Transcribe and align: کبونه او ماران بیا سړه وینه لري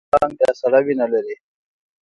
کبونه 0.03 0.11
او 0.11 0.11
ماران 0.19 0.31
بیا 0.37 0.49
سړه 0.61 0.79
وینه 0.85 1.05
لري 1.13 1.35